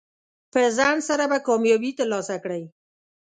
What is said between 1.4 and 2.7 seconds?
کامیابي ترلاسه کړئ.